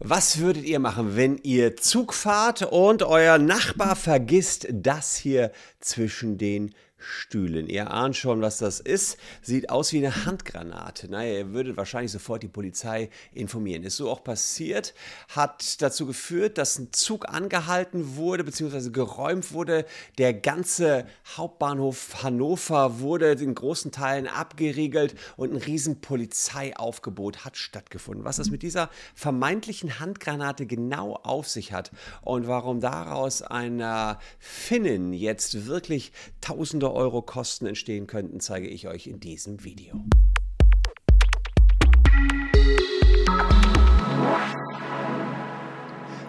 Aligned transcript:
Was 0.00 0.38
würdet 0.38 0.64
ihr 0.64 0.78
machen, 0.78 1.16
wenn 1.16 1.38
ihr 1.38 1.76
Zug 1.76 2.14
fahrt 2.14 2.62
und 2.62 3.02
euer 3.02 3.38
Nachbar 3.38 3.96
vergisst 3.96 4.68
das 4.70 5.16
hier 5.16 5.50
zwischen 5.80 6.38
den 6.38 6.72
Stühlen. 6.98 7.68
Ihr 7.68 7.92
ahnt 7.92 8.16
schon, 8.16 8.40
was 8.40 8.58
das 8.58 8.80
ist. 8.80 9.18
Sieht 9.40 9.70
aus 9.70 9.92
wie 9.92 9.98
eine 9.98 10.26
Handgranate. 10.26 11.08
Naja, 11.08 11.38
ihr 11.38 11.52
würdet 11.52 11.76
wahrscheinlich 11.76 12.10
sofort 12.10 12.42
die 12.42 12.48
Polizei 12.48 13.08
informieren. 13.32 13.84
Ist 13.84 13.96
so 13.96 14.10
auch 14.10 14.24
passiert. 14.24 14.94
Hat 15.28 15.80
dazu 15.80 16.06
geführt, 16.06 16.58
dass 16.58 16.78
ein 16.78 16.92
Zug 16.92 17.28
angehalten 17.28 18.16
wurde, 18.16 18.42
beziehungsweise 18.42 18.90
geräumt 18.90 19.52
wurde. 19.52 19.86
Der 20.18 20.34
ganze 20.34 21.06
Hauptbahnhof 21.36 22.24
Hannover 22.24 22.98
wurde 22.98 23.32
in 23.32 23.54
großen 23.54 23.92
Teilen 23.92 24.26
abgeriegelt 24.26 25.14
und 25.36 25.52
ein 25.52 25.56
riesen 25.56 26.00
Polizeiaufgebot 26.00 27.44
hat 27.44 27.56
stattgefunden. 27.56 28.24
Was 28.24 28.38
es 28.38 28.50
mit 28.50 28.62
dieser 28.62 28.90
vermeintlichen 29.14 30.00
Handgranate 30.00 30.66
genau 30.66 31.14
auf 31.14 31.48
sich 31.48 31.72
hat 31.72 31.92
und 32.22 32.48
warum 32.48 32.80
daraus 32.80 33.42
einer 33.42 34.18
Finnen 34.38 35.12
jetzt 35.12 35.66
wirklich 35.66 36.12
tausende 36.40 36.87
Euro 36.94 37.22
Kosten 37.22 37.66
entstehen 37.66 38.06
könnten, 38.06 38.40
zeige 38.40 38.68
ich 38.68 38.88
euch 38.88 39.06
in 39.06 39.20
diesem 39.20 39.64
Video. 39.64 40.04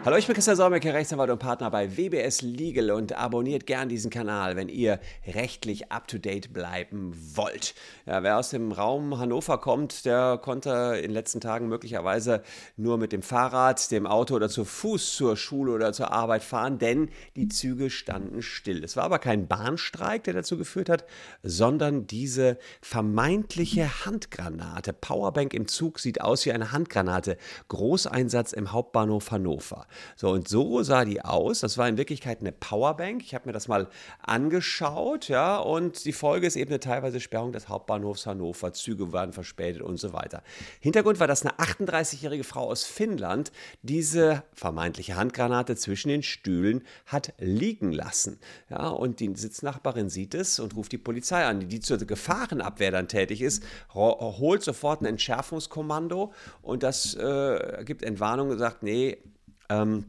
Hallo, 0.06 0.16
ich 0.16 0.28
bin 0.28 0.34
Christian 0.34 0.56
Solmecke, 0.56 0.94
Rechtsanwalt 0.94 1.30
und 1.30 1.40
Partner 1.40 1.70
bei 1.70 1.98
WBS 1.98 2.42
Legal 2.42 2.92
und 2.92 3.18
abonniert 3.18 3.66
gern 3.66 3.90
diesen 3.90 4.10
Kanal, 4.10 4.56
wenn 4.56 4.70
ihr 4.70 4.98
rechtlich 5.28 5.92
up-to-date 5.92 6.54
bleiben 6.54 7.14
wollt. 7.36 7.76
Ja, 8.06 8.24
wer 8.24 8.38
aus 8.38 8.50
dem 8.50 8.72
Raum 8.72 9.20
Hannover 9.20 9.58
kommt, 9.58 10.06
der 10.06 10.40
konnte 10.42 10.96
in 10.96 11.10
den 11.10 11.12
letzten 11.12 11.42
Tagen 11.42 11.68
möglicherweise 11.68 12.44
nur 12.78 12.98
mit 12.98 13.12
dem 13.12 13.22
Fahrrad, 13.22 13.92
dem 13.92 14.08
Auto 14.08 14.36
oder 14.36 14.48
zu 14.48 14.64
Fuß 14.64 15.18
zur 15.18 15.36
Schule 15.36 15.74
oder 15.74 15.92
zur 15.92 16.14
Arbeit 16.14 16.44
fahren, 16.44 16.80
denn 16.80 17.10
die 17.36 17.50
Züge 17.50 17.90
standen 17.90 18.42
still. 18.42 18.86
Es 18.86 18.96
war 18.96 19.04
aber 19.04 19.20
kein 19.20 19.50
Bahnstreik, 19.50 20.24
der 20.24 20.34
dazu 20.34 20.58
geführt 20.58 20.88
hat, 20.88 21.04
sondern 21.44 22.08
diese 22.08 22.58
vermeintliche 22.82 24.06
Handgranate. 24.06 24.94
Powerbank 24.94 25.54
im 25.54 25.68
Zug 25.68 26.00
sieht 26.00 26.22
aus 26.22 26.46
wie 26.46 26.54
eine 26.54 26.72
Handgranate. 26.72 27.38
Großeinsatz 27.68 28.54
im 28.54 28.72
Hauptbahnhof 28.72 29.32
Hannover. 29.32 29.88
So, 30.16 30.30
und 30.30 30.48
so 30.48 30.84
sah 30.84 31.06
die 31.06 31.22
aus. 31.22 31.62
Das 31.62 31.78
war 31.78 31.88
in 31.88 31.98
Wirklichkeit 31.98 32.42
eine 32.42 32.52
Powerbank. 32.52 33.24
Ich 33.24 33.36
habe 33.36 33.48
mir 33.48 33.54
das 33.54 33.68
mal 33.68 33.88
angeschaut, 34.22 35.28
ja, 35.30 35.58
und 35.58 36.06
die 36.06 36.14
Folge 36.14 36.48
ist 36.48 36.56
eben 36.56 36.72
eine 36.72 36.80
teilweise 36.80 37.20
Sperrung 37.20 37.52
des 37.52 37.70
Hauptbahnhofs 37.70 38.26
Hannover. 38.26 38.74
Züge 38.74 39.12
waren 39.14 39.34
verspätet 39.34 39.82
und 39.82 40.00
so 40.00 40.14
weiter. 40.14 40.44
Hintergrund 40.80 41.20
war, 41.20 41.28
dass 41.28 41.46
eine 41.46 41.56
38-jährige 41.58 42.44
Frau 42.44 42.70
aus 42.70 42.84
Finnland 42.84 43.52
diese 43.82 44.44
vermeintliche 44.54 45.16
Handgranate 45.16 45.76
zwischen 45.76 46.10
den 46.10 46.24
Stühlen 46.24 46.84
hat 47.06 47.34
liegen 47.38 47.92
lassen. 47.92 48.40
Ja, 48.70 48.90
und 48.90 49.20
die 49.20 49.34
Sitznachbarin 49.36 50.10
sieht 50.10 50.34
es 50.34 50.60
und 50.60 50.76
ruft 50.76 50.92
die 50.92 50.98
Polizei 50.98 51.46
an, 51.46 51.68
die 51.68 51.80
zur 51.80 51.98
Gefahrenabwehr 51.98 52.92
dann 52.92 53.08
tätig 53.08 53.42
ist, 53.42 53.64
holt 53.94 54.64
sofort 54.64 55.02
ein 55.02 55.06
Entschärfungskommando 55.06 56.34
und 56.62 56.84
das 56.84 57.16
äh, 57.16 57.84
gibt 57.86 58.04
Entwarnung 58.04 58.50
und 58.50 58.58
sagt, 58.58 58.84
nee, 58.84 59.18
ähm, 59.70 60.06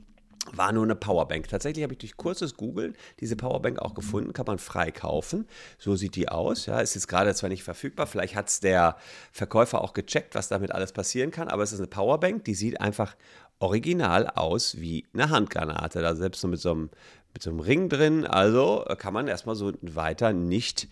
war 0.53 0.73
nur 0.73 0.85
eine 0.85 0.97
Powerbank. 0.97 1.49
Tatsächlich 1.49 1.83
habe 1.83 1.93
ich 1.93 1.99
durch 1.99 2.17
kurzes 2.17 2.57
Googeln 2.57 2.97
diese 3.21 3.37
Powerbank 3.37 3.79
auch 3.79 3.95
gefunden, 3.95 4.33
kann 4.33 4.47
man 4.47 4.59
frei 4.59 4.91
kaufen. 4.91 5.47
So 5.79 5.97
sieht 5.97 6.17
die 6.17 6.29
aus. 6.29 6.67
Ja, 6.67 6.81
ist 6.81 6.95
jetzt 6.95 7.09
gerade 7.09 7.35
zwar 7.35 7.51
nicht 7.51 7.63
verfügbar, 7.63 8.07
vielleicht 8.07 8.35
hat 8.35 8.49
es 8.49 8.61
der 8.61 8.97
Verkäufer 9.33 9.83
auch 9.83 9.93
gecheckt, 9.93 10.35
was 10.35 10.49
damit 10.49 10.73
alles 10.73 10.93
passieren 10.93 11.31
kann, 11.31 11.49
aber 11.49 11.63
es 11.63 11.73
ist 11.73 11.81
eine 11.81 11.89
Powerbank, 11.89 12.45
die 12.45 12.55
sieht 12.55 12.81
einfach 12.81 13.17
original 13.59 14.27
aus 14.27 14.81
wie 14.81 15.07
eine 15.13 15.29
Handgranate. 15.31 16.01
Da 16.01 16.15
selbst 16.15 16.43
nur 16.43 16.51
mit 16.51 16.61
so 16.61 16.71
einem, 16.73 16.91
mit 17.33 17.43
so 17.43 17.51
einem 17.51 17.61
Ring 17.61 17.89
drin. 17.89 18.27
Also 18.27 18.85
kann 18.99 19.13
man 19.13 19.29
erstmal 19.29 19.55
so 19.55 19.73
weiter 19.83 20.33
nicht 20.33 20.89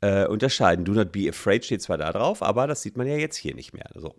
äh, 0.00 0.26
unterscheiden. 0.26 0.84
Do 0.84 0.92
not 0.92 1.12
be 1.12 1.28
afraid 1.28 1.64
steht 1.64 1.82
zwar 1.82 1.98
da 1.98 2.12
drauf, 2.12 2.42
aber 2.42 2.66
das 2.66 2.82
sieht 2.82 2.96
man 2.96 3.06
ja 3.06 3.16
jetzt 3.16 3.36
hier 3.36 3.54
nicht 3.54 3.72
mehr. 3.72 3.90
So. 3.94 4.14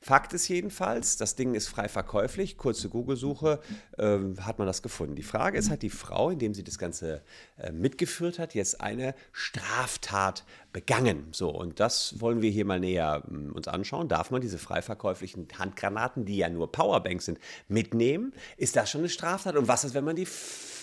Fakt 0.00 0.32
ist 0.32 0.46
jedenfalls, 0.46 1.16
das 1.16 1.34
Ding 1.34 1.54
ist 1.54 1.66
frei 1.66 1.88
verkäuflich. 1.88 2.56
Kurze 2.56 2.88
Google-Suche 2.88 3.60
äh, 3.98 4.18
hat 4.40 4.58
man 4.58 4.66
das 4.66 4.82
gefunden. 4.82 5.16
Die 5.16 5.24
Frage 5.24 5.58
ist, 5.58 5.70
hat 5.70 5.82
die 5.82 5.90
Frau, 5.90 6.30
indem 6.30 6.54
sie 6.54 6.62
das 6.62 6.78
Ganze 6.78 7.22
äh, 7.56 7.72
mitgeführt 7.72 8.38
hat, 8.38 8.54
jetzt 8.54 8.80
eine 8.80 9.14
Straftat 9.32 10.44
begangen? 10.72 11.28
So, 11.32 11.50
und 11.50 11.80
das 11.80 12.20
wollen 12.20 12.42
wir 12.42 12.50
hier 12.50 12.64
mal 12.64 12.78
näher 12.78 13.24
äh, 13.28 13.34
uns 13.50 13.66
anschauen. 13.66 14.08
Darf 14.08 14.30
man 14.30 14.40
diese 14.40 14.58
frei 14.58 14.82
verkäuflichen 14.82 15.48
Handgranaten, 15.58 16.24
die 16.24 16.36
ja 16.36 16.48
nur 16.48 16.70
Powerbanks 16.70 17.24
sind, 17.24 17.38
mitnehmen? 17.66 18.32
Ist 18.56 18.76
das 18.76 18.90
schon 18.90 19.00
eine 19.00 19.08
Straftat? 19.08 19.56
Und 19.56 19.66
was 19.66 19.82
ist, 19.82 19.94
wenn 19.94 20.04
man 20.04 20.16
die 20.16 20.28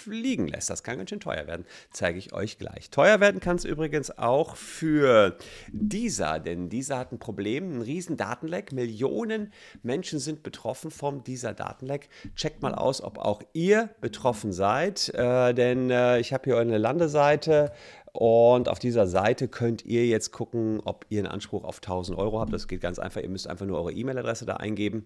fliegen 0.06 0.48
lässt. 0.48 0.70
Das 0.70 0.84
kann 0.84 0.98
ganz 0.98 1.10
schön 1.10 1.20
teuer 1.20 1.48
werden. 1.48 1.66
Zeige 1.92 2.20
ich 2.20 2.32
euch 2.32 2.60
gleich. 2.60 2.92
Teuer 2.92 3.20
werden 3.20 3.40
kann 3.40 3.56
es 3.56 3.66
übrigens 3.66 4.16
auch 4.18 4.56
für 4.56 5.38
dieser, 5.72 6.40
denn 6.40 6.70
dieser 6.70 7.00
hat 7.00 7.12
ein 7.12 7.18
Problem, 7.18 7.78
ein 7.78 7.82
riesen 7.82 8.16
Datenleck. 8.16 8.72
Millionen 8.72 9.05
Menschen 9.84 10.20
sind 10.20 10.44
betroffen 10.44 10.92
vom 10.92 11.24
dieser 11.24 11.54
Datenleck. 11.54 12.10
Checkt 12.36 12.62
mal 12.62 12.76
aus, 12.76 13.02
ob 13.02 13.18
auch 13.18 13.42
ihr 13.54 13.90
betroffen 14.02 14.52
seid, 14.52 15.10
äh, 15.14 15.54
denn 15.54 15.90
äh, 15.90 16.20
ich 16.20 16.34
habe 16.34 16.44
hier 16.46 16.58
eine 16.58 16.78
Landeseite 16.78 17.72
und 18.16 18.70
auf 18.70 18.80
dieser 18.80 19.08
Seite 19.08 19.50
könnt 19.50 19.84
ihr 19.84 20.06
jetzt 20.06 20.32
gucken, 20.32 20.80
ob 20.86 21.06
ihr 21.10 21.20
einen 21.20 21.28
Anspruch 21.28 21.66
auf 21.66 21.78
1000 21.78 22.18
Euro 22.18 22.40
habt. 22.40 22.54
Das 22.54 22.70
geht 22.70 22.80
ganz 22.80 22.98
einfach. 22.98 23.22
Ihr 23.22 23.28
müsst 23.28 23.46
einfach 23.46 23.66
nur 23.66 23.78
eure 23.78 23.92
E-Mail-Adresse 23.92 24.46
da 24.46 24.56
eingeben. 24.56 25.06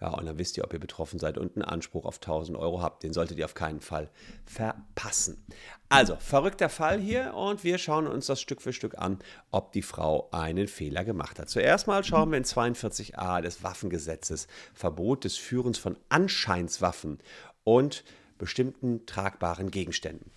Ja, 0.00 0.10
und 0.10 0.26
dann 0.26 0.38
wisst 0.38 0.56
ihr, 0.56 0.62
ob 0.62 0.72
ihr 0.72 0.78
betroffen 0.78 1.18
seid 1.18 1.36
und 1.36 1.56
einen 1.56 1.64
Anspruch 1.64 2.04
auf 2.04 2.16
1000 2.16 2.56
Euro 2.56 2.80
habt. 2.80 3.02
Den 3.02 3.12
solltet 3.12 3.38
ihr 3.38 3.44
auf 3.44 3.54
keinen 3.54 3.80
Fall 3.80 4.08
verpassen. 4.44 5.44
Also, 5.88 6.14
verrückter 6.14 6.68
Fall 6.68 7.00
hier 7.00 7.34
und 7.34 7.64
wir 7.64 7.76
schauen 7.78 8.06
uns 8.06 8.26
das 8.26 8.40
Stück 8.40 8.62
für 8.62 8.72
Stück 8.72 8.98
an, 8.98 9.18
ob 9.50 9.72
die 9.72 9.82
Frau 9.82 10.28
einen 10.30 10.68
Fehler 10.68 11.04
gemacht 11.04 11.40
hat. 11.40 11.48
Zuerst 11.48 11.88
mal 11.88 12.04
schauen 12.04 12.30
wir 12.30 12.38
in 12.38 12.44
42a 12.44 13.40
des 13.40 13.64
Waffengesetzes 13.64 14.46
Verbot 14.74 15.24
des 15.24 15.36
Führens 15.36 15.78
von 15.78 15.96
Anscheinswaffen 16.08 17.18
und 17.64 18.04
bestimmten 18.38 19.06
tragbaren 19.06 19.72
Gegenständen. 19.72 20.30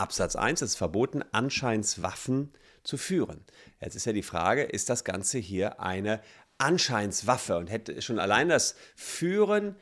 Absatz 0.00 0.34
1 0.34 0.62
ist 0.62 0.76
verboten, 0.76 1.22
Anscheinswaffen 1.32 2.52
zu 2.82 2.96
führen. 2.96 3.44
Jetzt 3.80 3.96
ist 3.96 4.06
ja 4.06 4.12
die 4.12 4.22
Frage, 4.22 4.62
ist 4.62 4.88
das 4.88 5.04
Ganze 5.04 5.38
hier 5.38 5.80
eine 5.80 6.20
Anscheinswaffe 6.58 7.58
und 7.58 7.68
hätte 7.68 8.00
schon 8.00 8.18
allein 8.18 8.48
das 8.48 8.76
Führen 8.96 9.76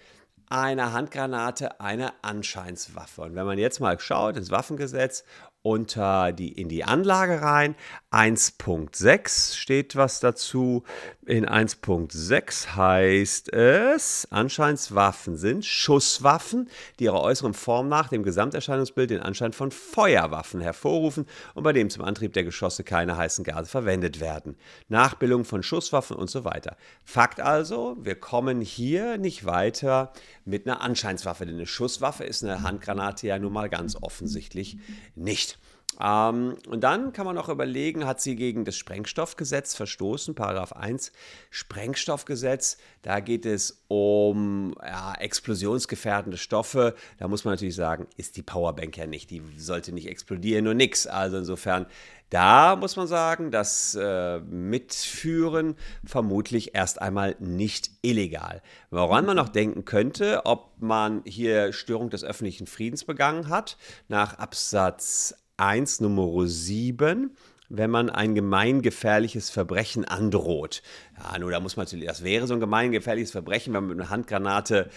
einer 0.49 0.93
Handgranate 0.93 1.81
eine 1.81 2.13
Anscheinswaffe. 2.25 3.23
Und 3.23 3.35
wenn 3.37 3.47
man 3.47 3.59
jetzt 3.59 3.81
mal 3.81 3.99
schaut 4.01 4.37
ins 4.37 4.51
Waffengesetz 4.51 5.25
unter 5.69 6.33
die, 6.33 6.53
in 6.53 6.71
die 6.71 6.85
Anlage 6.85 7.43
rein. 7.43 7.75
1.6 8.11 9.55
steht 9.55 9.97
was 9.97 10.19
dazu. 10.19 10.83
In 11.27 11.45
1.6 11.45 12.75
heißt 12.75 13.53
es, 13.53 14.27
Anscheinswaffen 14.31 15.37
sind 15.37 15.67
Schusswaffen, 15.67 16.71
die 16.99 17.05
ihrer 17.05 17.21
äußeren 17.21 17.53
Form 17.53 17.89
nach 17.89 18.09
dem 18.09 18.23
Gesamterscheinungsbild 18.23 19.11
den 19.11 19.21
Anschein 19.21 19.53
von 19.53 19.71
Feuerwaffen 19.71 20.63
hervorrufen 20.63 21.27
und 21.53 21.65
bei 21.65 21.75
dem 21.75 21.91
zum 21.91 22.03
Antrieb 22.03 22.33
der 22.33 22.45
Geschosse 22.45 22.83
keine 22.83 23.19
heißen 23.19 23.45
Gase 23.45 23.69
verwendet 23.69 24.21
werden. 24.21 24.57
Nachbildung 24.89 25.45
von 25.45 25.63
Schusswaffen 25.63 26.17
und 26.17 26.31
so 26.31 26.45
weiter. 26.45 26.79
Fakt 27.05 27.41
also, 27.41 27.99
wir 28.01 28.15
kommen 28.15 28.63
hier 28.63 29.19
nicht 29.19 29.45
weiter 29.45 30.15
mit 30.47 30.67
einer 30.67 30.81
Anscheinswaffe, 30.81 31.45
denn 31.45 31.57
eine 31.57 31.67
Schusswaffe 31.67 32.25
ist 32.25 32.43
eine 32.43 32.63
Handgranate 32.63 33.27
ja 33.27 33.39
nun 33.39 33.53
mal 33.53 33.69
ganz 33.69 33.97
offensichtlich 34.01 34.79
nicht. 35.15 35.58
Ähm, 36.01 36.57
und 36.69 36.85
dann 36.85 37.13
kann 37.13 37.27
man 37.27 37.39
auch 37.39 37.49
überlegen, 37.49 38.07
hat 38.07 38.21
sie 38.21 38.37
gegen 38.37 38.65
das 38.65 38.77
Sprengstoffgesetz 38.77 39.75
verstoßen, 39.75 40.35
Paragraph 40.35 40.73
1 40.73 41.13
Sprengstoffgesetz. 41.51 42.79
Da 43.03 43.21
geht 43.21 43.47
es 43.47 43.85
um 43.89 44.75
ja, 44.81 45.15
explosionsgefährdende 45.15 46.39
Stoffe. 46.39 46.95
Da 47.19 47.27
muss 47.27 47.45
man 47.45 47.55
natürlich 47.55 47.75
sagen, 47.75 48.07
ist 48.17 48.37
die 48.37 48.43
Powerbank 48.43 48.97
ja 48.97 49.07
nicht. 49.07 49.31
Die 49.31 49.43
sollte 49.57 49.93
nicht 49.93 50.09
explodieren 50.09 50.69
und 50.69 50.77
nix. 50.77 51.07
Also 51.07 51.39
insofern, 51.39 51.87
da 52.31 52.77
muss 52.77 52.95
man 52.95 53.09
sagen, 53.09 53.51
das 53.51 53.97
äh, 54.01 54.39
Mitführen 54.41 55.75
vermutlich 56.05 56.75
erst 56.77 57.03
einmal 57.03 57.35
nicht 57.41 57.91
illegal. 58.03 58.63
Woran 58.91 59.27
man 59.27 59.37
noch 59.37 59.49
denken 59.49 59.85
könnte, 59.85 60.43
ob 60.45 60.81
man 60.81 61.23
hier 61.25 61.73
Störung 61.73 62.11
des 62.11 62.23
öffentlichen 62.23 62.69
Friedens 62.69 63.05
begangen 63.05 63.49
hat, 63.49 63.79
nach 64.09 64.39
Absatz 64.39 65.35
1 65.59 66.01
Nummer 66.01 66.47
7 66.47 67.37
wenn 67.69 67.91
man 67.91 68.09
ein 68.11 68.35
gemeingefährliches 68.35 69.51
Verbrechen 69.51 70.05
androht. 70.05 70.83
Ja, 71.19 71.39
nur 71.39 71.51
da 71.51 71.61
muss 71.61 71.77
man 71.77 71.85
natürlich, 71.85 72.07
das 72.07 72.25
wäre 72.25 72.47
so 72.47 72.55
ein 72.55 72.61
gemeingefährliches 72.61 73.31
Verbrechen, 73.31 73.75
wenn 73.75 73.85
man 73.85 73.97
mit 73.97 74.01
einer 74.01 74.11
Handgranate 74.11 74.89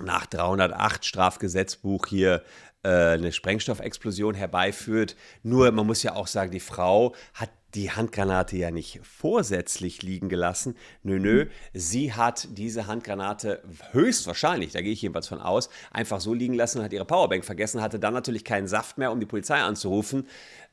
nach 0.00 0.26
308 0.26 1.04
Strafgesetzbuch 1.04 2.06
hier 2.06 2.42
äh, 2.82 2.88
eine 2.88 3.32
Sprengstoffexplosion 3.32 4.34
herbeiführt. 4.34 5.16
Nur 5.42 5.70
man 5.72 5.86
muss 5.86 6.02
ja 6.02 6.14
auch 6.14 6.26
sagen, 6.26 6.52
die 6.52 6.60
Frau 6.60 7.14
hat 7.34 7.50
die 7.74 7.90
Handgranate 7.90 8.56
ja 8.56 8.70
nicht 8.70 9.00
vorsätzlich 9.02 10.02
liegen 10.02 10.28
gelassen. 10.28 10.76
Nö, 11.02 11.18
nö, 11.18 11.46
sie 11.72 12.12
hat 12.12 12.48
diese 12.52 12.86
Handgranate 12.86 13.62
höchstwahrscheinlich, 13.92 14.72
da 14.72 14.80
gehe 14.80 14.92
ich 14.92 15.02
jedenfalls 15.02 15.28
von 15.28 15.40
aus, 15.40 15.70
einfach 15.90 16.20
so 16.20 16.34
liegen 16.34 16.54
lassen 16.54 16.78
und 16.78 16.84
hat 16.84 16.92
ihre 16.92 17.04
Powerbank 17.04 17.44
vergessen, 17.44 17.80
hatte 17.80 17.98
dann 17.98 18.14
natürlich 18.14 18.44
keinen 18.44 18.66
Saft 18.66 18.98
mehr, 18.98 19.12
um 19.12 19.20
die 19.20 19.26
Polizei 19.26 19.58
anzurufen, 19.58 20.26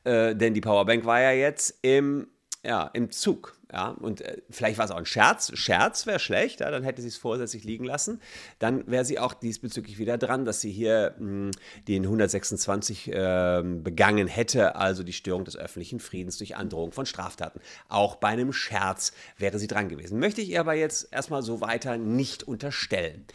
äh, 0.04 0.34
denn 0.34 0.54
die 0.54 0.60
Powerbank 0.60 1.04
war 1.04 1.20
ja 1.20 1.32
jetzt 1.32 1.78
im, 1.82 2.28
ja, 2.64 2.90
im 2.92 3.10
Zug. 3.10 3.57
Ja, 3.70 3.90
und 3.90 4.22
äh, 4.22 4.40
vielleicht 4.48 4.78
war 4.78 4.86
es 4.86 4.90
auch 4.90 4.96
ein 4.96 5.04
Scherz. 5.04 5.52
Scherz 5.54 6.06
wäre 6.06 6.18
schlecht, 6.18 6.60
ja, 6.60 6.70
dann 6.70 6.84
hätte 6.84 7.02
sie 7.02 7.08
es 7.08 7.18
vorsätzlich 7.18 7.64
liegen 7.64 7.84
lassen. 7.84 8.20
Dann 8.58 8.86
wäre 8.90 9.04
sie 9.04 9.18
auch 9.18 9.34
diesbezüglich 9.34 9.98
wieder 9.98 10.16
dran, 10.16 10.46
dass 10.46 10.62
sie 10.62 10.72
hier 10.72 11.14
mh, 11.18 11.26
hm, 11.26 11.50
den 11.86 12.04
126 12.04 13.12
äh, 13.12 13.62
begangen 13.62 14.26
hätte, 14.26 14.76
also 14.76 15.02
die 15.02 15.12
Störung 15.12 15.44
des 15.44 15.56
öffentlichen 15.56 16.00
Friedens 16.00 16.38
durch 16.38 16.56
Androhung 16.56 16.92
von 16.92 17.04
Straftaten. 17.04 17.60
Auch 17.88 18.16
bei 18.16 18.28
einem 18.28 18.54
Scherz 18.54 19.12
wäre 19.36 19.58
sie 19.58 19.66
dran 19.66 19.90
gewesen. 19.90 20.18
Möchte 20.18 20.40
ich 20.40 20.48
ihr 20.50 20.60
aber 20.60 20.74
jetzt 20.74 21.12
erstmal 21.12 21.42
so 21.42 21.60
weiter 21.60 21.98
nicht 21.98 22.44
unterstellen. 22.44 23.26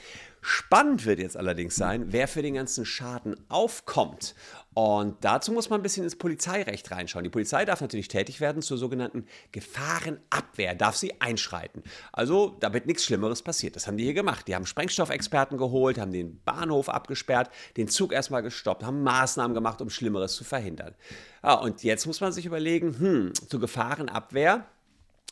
Spannend 0.45 1.05
wird 1.05 1.19
jetzt 1.19 1.37
allerdings 1.37 1.77
sein, 1.77 2.11
wer 2.11 2.27
für 2.27 2.41
den 2.41 2.55
ganzen 2.55 2.85
Schaden 2.85 3.37
aufkommt. 3.47 4.35
Und 4.73 5.15
dazu 5.23 5.53
muss 5.53 5.69
man 5.69 5.79
ein 5.79 5.83
bisschen 5.83 6.03
ins 6.03 6.17
Polizeirecht 6.17 6.91
reinschauen. 6.91 7.23
Die 7.23 7.29
Polizei 7.29 7.63
darf 7.63 7.79
natürlich 7.79 8.09
tätig 8.09 8.41
werden 8.41 8.61
zur 8.61 8.77
sogenannten 8.77 9.25
Gefahrenabwehr, 9.53 10.75
darf 10.75 10.97
sie 10.97 11.21
einschreiten. 11.21 11.81
Also, 12.11 12.57
damit 12.59 12.87
nichts 12.87 13.05
Schlimmeres 13.05 13.41
passiert. 13.41 13.77
Das 13.77 13.87
haben 13.87 13.95
die 13.95 14.03
hier 14.03 14.13
gemacht. 14.13 14.45
Die 14.49 14.55
haben 14.55 14.65
Sprengstoffexperten 14.65 15.57
geholt, 15.57 15.97
haben 15.97 16.11
den 16.11 16.41
Bahnhof 16.43 16.89
abgesperrt, 16.89 17.49
den 17.77 17.87
Zug 17.87 18.11
erstmal 18.11 18.43
gestoppt, 18.43 18.83
haben 18.83 19.01
Maßnahmen 19.01 19.53
gemacht, 19.53 19.81
um 19.81 19.89
Schlimmeres 19.89 20.35
zu 20.35 20.43
verhindern. 20.43 20.93
Ja, 21.41 21.53
und 21.53 21.83
jetzt 21.83 22.05
muss 22.05 22.19
man 22.19 22.33
sich 22.33 22.45
überlegen, 22.45 22.99
hm, 22.99 23.33
zur 23.47 23.61
Gefahrenabwehr 23.61 24.65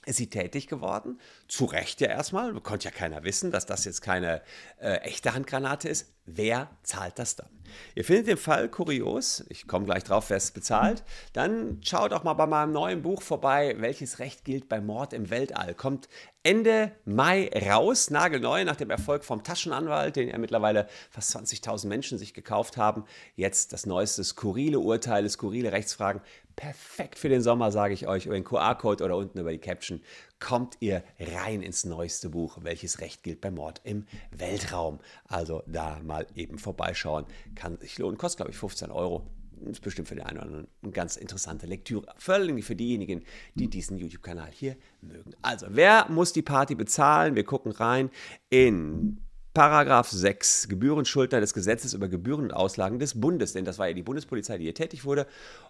ist 0.06 0.18
sie 0.18 0.30
tätig 0.30 0.68
geworden. 0.68 1.20
Zu 1.48 1.66
Recht 1.66 2.02
ja 2.02 2.08
erstmal. 2.08 2.54
Konnte 2.62 2.86
ja 2.86 2.92
keiner 2.92 3.24
wissen, 3.24 3.52
dass 3.52 3.66
das 3.66 3.86
jetzt 3.86 4.02
keine 4.02 4.42
äh, 4.80 4.96
echte 4.98 5.34
Handgranate 5.34 5.90
ist. 5.90 6.12
Wer 6.36 6.70
zahlt 6.84 7.20
das 7.20 7.36
dann? 7.36 7.50
Ihr 7.96 8.04
findet 8.04 8.28
den 8.28 8.38
Fall 8.38 8.70
kurios. 8.70 9.46
Ich 9.50 9.68
komme 9.68 9.86
gleich 9.86 10.04
drauf, 10.04 10.30
wer 10.30 10.38
es 10.38 10.52
bezahlt. 10.52 11.04
Dann 11.34 11.80
schaut 11.84 12.14
auch 12.14 12.24
mal 12.24 12.34
bei 12.34 12.48
meinem 12.48 12.72
neuen 12.72 13.02
Buch 13.02 13.22
vorbei, 13.22 13.76
welches 13.80 14.20
Recht 14.20 14.44
gilt 14.46 14.70
bei 14.70 14.82
Mord 14.82 15.14
im 15.14 15.30
Weltall. 15.30 15.74
Kommt 15.74 16.10
Ende 16.44 16.92
Mai 17.06 17.50
raus, 17.70 18.10
nagelneu, 18.10 18.64
nach 18.66 18.76
dem 18.76 18.90
Erfolg 18.90 19.24
vom 19.24 19.44
Taschenanwalt, 19.44 20.16
den 20.16 20.30
ja 20.30 20.38
mittlerweile 20.38 20.88
fast 21.10 21.36
20.000 21.36 21.88
Menschen 21.88 22.18
sich 22.18 22.34
gekauft 22.34 22.78
haben. 22.78 23.06
Jetzt 23.36 23.74
das 23.74 23.86
neueste 23.86 24.24
skurrile 24.24 24.80
Urteile, 24.80 25.30
skurrile 25.30 25.72
Rechtsfragen 25.72 26.22
perfekt 26.56 27.18
für 27.18 27.30
den 27.30 27.42
Sommer, 27.42 27.72
sage 27.72 27.94
ich 27.94 28.08
euch, 28.08 28.26
über 28.26 28.36
den 28.36 28.44
QR-Code 28.44 29.04
oder 29.04 29.18
unten 29.18 29.40
über 29.40 29.52
die 29.52 29.60
Caption, 29.60 30.02
kommt 30.42 30.76
ihr 30.82 31.04
rein 31.18 31.62
ins 31.62 31.86
neueste 31.86 32.30
Buch, 32.30 32.58
welches 32.62 33.00
Recht 33.00 33.24
gilt 33.24 33.40
beim 33.40 33.56
Mord 33.56 33.80
im 33.86 34.06
Weltraum. 34.32 35.00
Also 35.26 35.64
da 35.68 36.02
mal 36.04 36.28
eben 36.36 36.58
vorbeischauen, 36.58 37.26
kann 37.56 37.78
sich 37.78 37.98
lohnen, 37.98 38.18
kostet 38.18 38.38
glaube 38.38 38.52
ich 38.52 38.58
15 38.58 38.92
Euro. 38.92 39.26
Ist 39.70 39.82
bestimmt 39.82 40.08
für 40.08 40.16
den 40.16 40.26
einen 40.26 40.38
oder 40.38 40.48
anderen 40.48 40.68
eine 40.82 40.92
ganz 40.92 41.16
interessante 41.16 41.68
Lektüre. 41.68 42.08
Allem 42.28 42.62
für 42.64 42.76
diejenigen, 42.76 43.24
die 43.54 43.70
diesen 43.70 43.96
YouTube-Kanal 43.96 44.50
hier 44.52 44.76
mögen. 45.02 45.36
Also, 45.44 45.68
wer 45.70 46.08
muss 46.10 46.34
die 46.34 46.42
Party 46.42 46.74
bezahlen? 46.74 47.36
Wir 47.36 47.44
gucken 47.44 47.72
rein 47.72 48.10
in 48.50 49.22
Paragraph 49.54 50.10
6, 50.10 50.70
Gebührenschuldner 50.70 51.42
des 51.42 51.54
Gesetzes 51.54 51.94
über 51.94 52.08
Gebühren 52.08 52.46
und 52.46 52.54
Auslagen 52.54 53.00
des 53.00 53.20
Bundes, 53.20 53.52
denn 53.52 53.66
das 53.66 53.78
war 53.78 53.88
ja 53.90 53.94
die 53.94 54.02
Bundespolizei, 54.02 54.58
die 54.58 54.64
hier 54.64 54.74
tätig 54.74 55.04
wurde. 55.04 55.28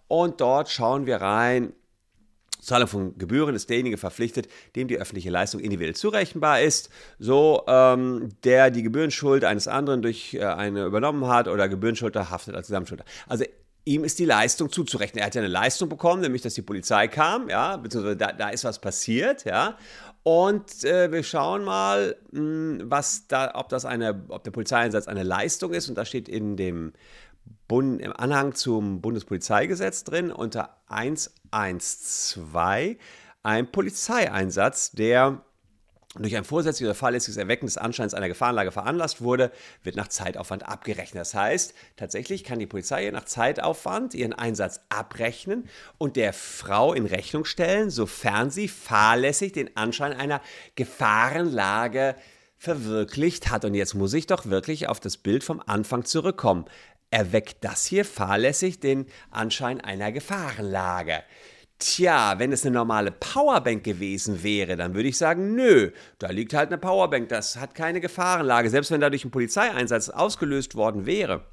Und 0.07 0.39
dort 0.39 0.69
schauen 0.69 1.07
wir 1.07 1.17
rein, 1.17 1.73
Zahlung 2.61 2.87
von 2.87 3.17
Gebühren 3.17 3.55
ist 3.55 3.69
derjenige 3.69 3.97
verpflichtet, 3.97 4.47
dem 4.75 4.87
die 4.87 4.97
öffentliche 4.97 5.29
Leistung 5.29 5.59
individuell 5.59 5.95
zurechenbar 5.95 6.61
ist, 6.61 6.89
so 7.19 7.63
ähm, 7.67 8.29
der 8.43 8.71
die 8.71 8.83
Gebührenschuld 8.83 9.43
eines 9.43 9.67
anderen 9.67 10.01
durch 10.01 10.35
äh, 10.35 10.45
eine 10.45 10.85
übernommen 10.85 11.27
hat 11.27 11.47
oder 11.47 11.67
Gebührenschuldner 11.67 12.29
haftet 12.29 12.55
als 12.55 12.67
Gesamtschuldner. 12.67 13.05
Also 13.27 13.45
ihm 13.85 14.03
ist 14.03 14.19
die 14.19 14.25
Leistung 14.25 14.71
zuzurechnen. 14.71 15.21
Er 15.21 15.27
hat 15.27 15.35
ja 15.35 15.41
eine 15.41 15.49
Leistung 15.49 15.89
bekommen, 15.89 16.21
nämlich 16.21 16.41
dass 16.41 16.53
die 16.53 16.61
Polizei 16.61 17.07
kam, 17.07 17.49
ja, 17.49 17.77
beziehungsweise 17.77 18.17
da, 18.17 18.31
da 18.31 18.49
ist 18.49 18.63
was 18.63 18.79
passiert, 18.79 19.45
ja. 19.45 19.77
Und 20.23 20.83
äh, 20.83 21.11
wir 21.11 21.23
schauen 21.23 21.63
mal, 21.63 22.15
mh, 22.31 22.39
hm, 22.39 22.81
was 22.85 23.27
da, 23.27 23.53
ob 23.55 23.69
das 23.69 23.85
eine, 23.85 24.23
ob 24.29 24.43
der 24.43 24.51
Polizeieinsatz 24.51 25.07
eine 25.07 25.23
Leistung 25.23 25.73
ist. 25.73 25.89
Und 25.89 25.95
da 25.95 26.05
steht 26.05 26.29
in 26.29 26.57
dem 26.57 26.93
Bund, 27.67 28.01
im 28.01 28.13
Anhang 28.13 28.55
zum 28.55 29.01
Bundespolizeigesetz 29.01 30.03
drin 30.03 30.31
unter 30.31 30.77
112 30.87 32.97
ein 33.43 33.71
Polizeieinsatz, 33.71 34.91
der 34.91 35.43
durch 36.15 36.35
ein 36.35 36.43
vorsätzliches 36.43 36.89
oder 36.89 36.99
fahrlässiges 36.99 37.37
Erwecken 37.37 37.67
des 37.67 37.77
Anscheins 37.77 38.13
einer 38.13 38.27
Gefahrenlage 38.27 38.71
veranlasst 38.71 39.21
wurde, 39.21 39.51
wird 39.83 39.95
nach 39.95 40.09
Zeitaufwand 40.09 40.67
abgerechnet. 40.67 41.21
Das 41.21 41.33
heißt, 41.33 41.73
tatsächlich 41.95 42.43
kann 42.43 42.59
die 42.59 42.67
Polizei 42.67 43.09
nach 43.11 43.23
Zeitaufwand 43.23 44.13
ihren 44.13 44.33
Einsatz 44.33 44.81
abrechnen 44.89 45.69
und 45.97 46.17
der 46.17 46.33
Frau 46.33 46.93
in 46.93 47.05
Rechnung 47.05 47.45
stellen, 47.45 47.89
sofern 47.89 48.51
sie 48.51 48.67
fahrlässig 48.67 49.53
den 49.53 49.77
Anschein 49.77 50.11
einer 50.11 50.41
Gefahrenlage 50.75 52.15
verwirklicht 52.57 53.49
hat. 53.49 53.65
Und 53.65 53.73
jetzt 53.73 53.95
muss 53.95 54.13
ich 54.13 54.27
doch 54.27 54.45
wirklich 54.45 54.87
auf 54.87 54.99
das 54.99 55.17
Bild 55.17 55.43
vom 55.43 55.63
Anfang 55.65 56.03
zurückkommen. 56.03 56.65
Erweckt 57.11 57.57
das 57.65 57.85
hier 57.85 58.05
fahrlässig 58.05 58.79
den 58.79 59.05
Anschein 59.31 59.81
einer 59.81 60.13
Gefahrenlage? 60.13 61.23
Tja, 61.77 62.39
wenn 62.39 62.53
es 62.53 62.65
eine 62.65 62.73
normale 62.73 63.11
Powerbank 63.11 63.83
gewesen 63.83 64.43
wäre, 64.43 64.77
dann 64.77 64.93
würde 64.93 65.09
ich 65.09 65.17
sagen, 65.17 65.55
nö, 65.55 65.91
da 66.19 66.29
liegt 66.29 66.53
halt 66.53 66.69
eine 66.69 66.77
Powerbank, 66.77 67.27
das 67.27 67.57
hat 67.57 67.75
keine 67.75 67.99
Gefahrenlage. 67.99 68.69
Selbst 68.69 68.91
wenn 68.91 69.01
dadurch 69.01 69.25
ein 69.25 69.31
Polizeieinsatz 69.31 70.09
ausgelöst 70.09 70.75
worden 70.75 71.05
wäre, 71.05 71.43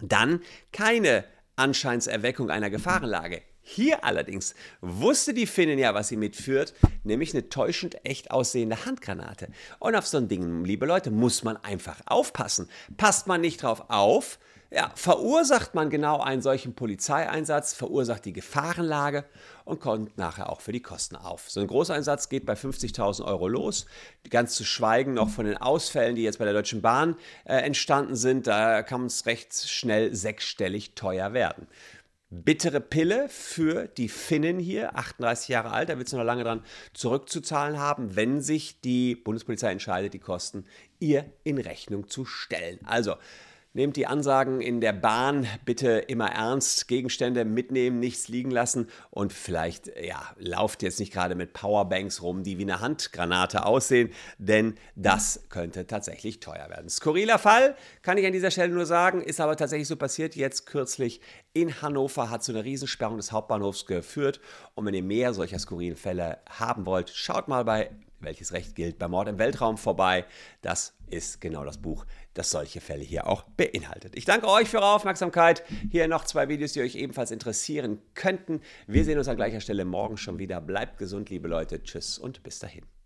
dann 0.00 0.40
keine 0.72 1.24
Anscheinserweckung 1.56 2.50
einer 2.50 2.70
Gefahrenlage. 2.70 3.42
Hier 3.60 4.04
allerdings 4.04 4.54
wusste 4.80 5.34
die 5.34 5.46
Finnin 5.46 5.78
ja, 5.78 5.92
was 5.92 6.08
sie 6.08 6.16
mitführt, 6.16 6.72
nämlich 7.04 7.34
eine 7.34 7.50
täuschend 7.50 8.02
echt 8.06 8.30
aussehende 8.30 8.86
Handgranate. 8.86 9.48
Und 9.80 9.94
auf 9.96 10.06
so 10.06 10.16
ein 10.16 10.28
Ding, 10.28 10.64
liebe 10.64 10.86
Leute, 10.86 11.10
muss 11.10 11.42
man 11.42 11.58
einfach 11.58 12.00
aufpassen. 12.06 12.70
Passt 12.96 13.26
man 13.26 13.42
nicht 13.42 13.62
drauf 13.62 13.90
auf, 13.90 14.38
ja, 14.70 14.92
verursacht 14.94 15.74
man 15.74 15.88
genau 15.88 16.20
einen 16.20 16.42
solchen 16.42 16.74
Polizeieinsatz, 16.74 17.72
verursacht 17.72 18.26
die 18.26 18.34
Gefahrenlage 18.34 19.24
und 19.64 19.80
kommt 19.80 20.18
nachher 20.18 20.50
auch 20.50 20.60
für 20.60 20.72
die 20.72 20.82
Kosten 20.82 21.16
auf. 21.16 21.48
So 21.48 21.60
ein 21.60 21.66
Großeinsatz 21.66 22.28
geht 22.28 22.44
bei 22.44 22.52
50.000 22.52 23.24
Euro 23.24 23.48
los. 23.48 23.86
Ganz 24.28 24.56
zu 24.56 24.64
schweigen 24.64 25.14
noch 25.14 25.30
von 25.30 25.46
den 25.46 25.56
Ausfällen, 25.56 26.16
die 26.16 26.22
jetzt 26.22 26.38
bei 26.38 26.44
der 26.44 26.52
Deutschen 26.52 26.82
Bahn 26.82 27.16
äh, 27.44 27.56
entstanden 27.56 28.14
sind. 28.14 28.46
Da 28.46 28.82
kann 28.82 29.06
es 29.06 29.24
recht 29.24 29.54
schnell 29.54 30.14
sechsstellig 30.14 30.94
teuer 30.94 31.32
werden. 31.32 31.66
Bittere 32.30 32.82
Pille 32.82 33.30
für 33.30 33.88
die 33.88 34.10
Finnen 34.10 34.58
hier, 34.58 34.98
38 34.98 35.48
Jahre 35.48 35.70
alt, 35.70 35.88
da 35.88 35.96
wird 35.96 36.10
sie 36.10 36.16
noch 36.16 36.24
lange 36.24 36.44
dran 36.44 36.62
zurückzuzahlen 36.92 37.78
haben, 37.78 38.16
wenn 38.16 38.42
sich 38.42 38.82
die 38.82 39.16
Bundespolizei 39.16 39.72
entscheidet, 39.72 40.12
die 40.12 40.18
Kosten 40.18 40.66
ihr 41.00 41.24
in 41.42 41.56
Rechnung 41.56 42.08
zu 42.08 42.26
stellen. 42.26 42.80
Also, 42.84 43.16
Nehmt 43.78 43.94
die 43.94 44.08
Ansagen 44.08 44.60
in 44.60 44.80
der 44.80 44.92
Bahn 44.92 45.46
bitte 45.64 45.98
immer 46.08 46.32
ernst. 46.32 46.88
Gegenstände 46.88 47.44
mitnehmen, 47.44 48.00
nichts 48.00 48.26
liegen 48.26 48.50
lassen 48.50 48.88
und 49.10 49.32
vielleicht, 49.32 49.86
ja, 50.04 50.20
lauft 50.36 50.82
jetzt 50.82 50.98
nicht 50.98 51.12
gerade 51.12 51.36
mit 51.36 51.52
Powerbanks 51.52 52.20
rum, 52.20 52.42
die 52.42 52.58
wie 52.58 52.62
eine 52.62 52.80
Handgranate 52.80 53.64
aussehen, 53.64 54.10
denn 54.36 54.74
das 54.96 55.44
könnte 55.48 55.86
tatsächlich 55.86 56.40
teuer 56.40 56.68
werden. 56.70 56.88
Skurriler 56.88 57.38
Fall, 57.38 57.76
kann 58.02 58.18
ich 58.18 58.26
an 58.26 58.32
dieser 58.32 58.50
Stelle 58.50 58.74
nur 58.74 58.84
sagen, 58.84 59.22
ist 59.22 59.40
aber 59.40 59.54
tatsächlich 59.54 59.86
so 59.86 59.94
passiert. 59.94 60.34
Jetzt 60.34 60.66
kürzlich 60.66 61.20
in 61.52 61.80
Hannover 61.80 62.30
hat 62.30 62.42
so 62.42 62.50
eine 62.50 62.64
Riesensperrung 62.64 63.18
des 63.18 63.30
Hauptbahnhofs 63.30 63.86
geführt. 63.86 64.40
Und 64.74 64.86
wenn 64.86 64.94
ihr 64.94 65.04
mehr 65.04 65.32
solcher 65.34 65.60
skurrilen 65.60 65.94
Fälle 65.94 66.38
haben 66.50 66.84
wollt, 66.84 67.10
schaut 67.10 67.46
mal 67.46 67.64
bei 67.64 67.90
welches 68.20 68.52
Recht 68.52 68.74
gilt 68.74 68.98
bei 68.98 69.08
Mord 69.08 69.28
im 69.28 69.38
Weltraum 69.38 69.78
vorbei. 69.78 70.24
Das 70.62 70.94
ist 71.06 71.40
genau 71.40 71.64
das 71.64 71.78
Buch, 71.78 72.04
das 72.34 72.50
solche 72.50 72.80
Fälle 72.80 73.02
hier 73.02 73.26
auch 73.26 73.42
beinhaltet. 73.56 74.16
Ich 74.16 74.24
danke 74.24 74.48
euch 74.48 74.68
für 74.68 74.78
eure 74.78 74.94
Aufmerksamkeit. 74.94 75.62
Hier 75.90 76.08
noch 76.08 76.24
zwei 76.24 76.48
Videos, 76.48 76.72
die 76.72 76.80
euch 76.80 76.96
ebenfalls 76.96 77.30
interessieren 77.30 78.00
könnten. 78.14 78.60
Wir 78.86 79.04
sehen 79.04 79.18
uns 79.18 79.28
an 79.28 79.36
gleicher 79.36 79.60
Stelle 79.60 79.84
morgen 79.84 80.16
schon 80.16 80.38
wieder. 80.38 80.60
Bleibt 80.60 80.98
gesund, 80.98 81.30
liebe 81.30 81.48
Leute. 81.48 81.82
Tschüss 81.82 82.18
und 82.18 82.42
bis 82.42 82.58
dahin. 82.58 82.97